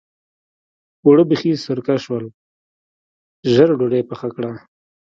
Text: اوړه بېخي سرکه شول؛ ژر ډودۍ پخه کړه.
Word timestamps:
اوړه 1.03 1.23
بېخي 1.29 1.51
سرکه 1.65 1.95
شول؛ 2.03 2.25
ژر 3.53 3.69
ډودۍ 3.79 4.01
پخه 4.09 4.27
کړه. 4.35 4.51